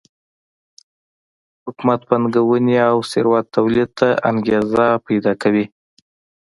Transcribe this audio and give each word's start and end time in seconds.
حکومت 1.65 2.01
پانګونې 2.09 2.77
او 2.89 2.97
ثروت 3.11 3.45
تولید 3.55 3.89
ته 3.99 4.09
انګېزه 4.29 4.85
پیدا 5.05 5.33
کوي. 5.41 5.65